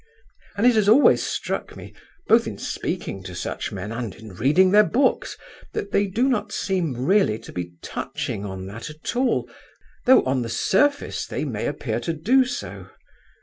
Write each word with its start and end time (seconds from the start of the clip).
And 0.57 0.65
it 0.65 0.73
has 0.77 0.89
always 0.89 1.21
struck 1.21 1.75
me, 1.75 1.93
both 2.27 2.47
in 2.47 2.57
speaking 2.57 3.21
to 3.21 3.35
such 3.35 3.71
men 3.71 3.91
and 3.91 4.15
in 4.15 4.33
reading 4.33 4.71
their 4.71 4.83
books, 4.83 5.37
that 5.73 5.91
they 5.91 6.07
do 6.07 6.27
not 6.27 6.51
seem 6.51 7.05
really 7.05 7.37
to 7.37 7.51
be 7.51 7.73
touching 7.83 8.43
on 8.43 8.65
that 8.65 8.89
at 8.89 9.15
all, 9.15 9.47
though 10.07 10.23
on 10.23 10.41
the 10.41 10.49
surface 10.49 11.27
they 11.27 11.45
may 11.45 11.67
appear 11.67 11.99
to 11.99 12.13
do 12.13 12.45
so. 12.45 12.87